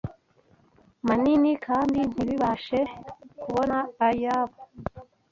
manini, 1.07 1.51
kandi 1.65 1.99
ntibabashe 2.11 2.79
kubona 3.41 3.77
ayabo. 4.07 4.57